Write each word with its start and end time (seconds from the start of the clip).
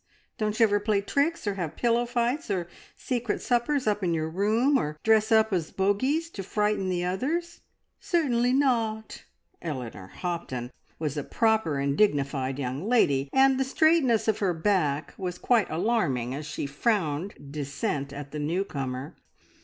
Don't 0.39 0.59
you 0.59 0.63
ever 0.63 0.79
play 0.79 0.99
tricks, 0.99 1.45
or 1.45 1.53
have 1.53 1.75
pillow 1.75 2.07
fights, 2.07 2.49
or 2.49 2.67
secret 2.95 3.39
suppers 3.39 3.85
up 3.85 4.03
in 4.03 4.15
your 4.15 4.31
room, 4.31 4.75
or 4.79 4.97
dress 5.03 5.31
up 5.31 5.53
as 5.53 5.69
bogeys 5.69 6.31
to 6.31 6.41
frighten 6.41 6.89
the 6.89 7.05
others?" 7.05 7.61
"Certainly 7.99 8.53
not!" 8.53 9.23
Eleanor 9.61 10.07
Hopton 10.07 10.71
was 10.97 11.17
a 11.17 11.23
proper 11.23 11.77
and 11.77 11.95
dignified 11.95 12.57
young 12.57 12.83
lady, 12.89 13.29
and 13.31 13.59
the 13.59 13.63
straightness 13.63 14.27
of 14.27 14.39
her 14.39 14.55
back 14.55 15.13
was 15.19 15.37
quite 15.37 15.69
alarming 15.69 16.33
as 16.33 16.47
she 16.47 16.65
frowned 16.65 17.35
dissent 17.51 18.11
at 18.11 18.31
the 18.31 18.39
new 18.39 18.63
comer. 18.65 19.15